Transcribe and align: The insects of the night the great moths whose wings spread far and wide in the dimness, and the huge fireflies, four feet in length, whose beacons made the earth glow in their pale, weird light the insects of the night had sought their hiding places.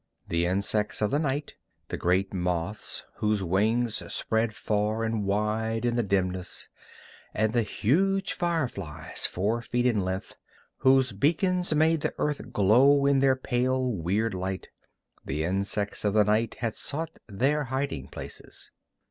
The 0.27 0.47
insects 0.47 0.99
of 1.03 1.11
the 1.11 1.19
night 1.19 1.53
the 1.89 1.95
great 1.95 2.33
moths 2.33 3.03
whose 3.17 3.43
wings 3.43 3.97
spread 4.11 4.55
far 4.55 5.03
and 5.03 5.25
wide 5.25 5.85
in 5.85 5.95
the 5.95 6.01
dimness, 6.01 6.67
and 7.35 7.53
the 7.53 7.61
huge 7.61 8.33
fireflies, 8.33 9.27
four 9.27 9.61
feet 9.61 9.85
in 9.85 9.99
length, 10.01 10.37
whose 10.77 11.11
beacons 11.11 11.75
made 11.75 12.01
the 12.01 12.15
earth 12.17 12.51
glow 12.51 13.05
in 13.05 13.19
their 13.19 13.35
pale, 13.35 13.93
weird 13.93 14.33
light 14.33 14.69
the 15.23 15.43
insects 15.43 16.03
of 16.03 16.15
the 16.15 16.23
night 16.25 16.55
had 16.61 16.73
sought 16.73 17.19
their 17.27 17.65
hiding 17.65 18.07
places. 18.07 18.71